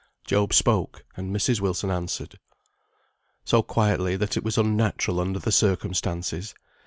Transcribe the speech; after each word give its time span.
Job 0.25 0.51
spoke, 0.51 1.05
and 1.15 1.29
Mrs. 1.29 1.61
Wilson 1.61 1.91
answered. 1.91 2.39
So 3.45 3.61
quietly, 3.61 4.15
that 4.17 4.35
it 4.35 4.43
was 4.43 4.57
unnatural 4.57 5.19
under 5.19 5.37
the 5.37 5.51
circumstances. 5.51 6.55